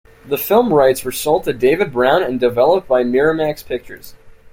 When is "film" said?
0.39-0.73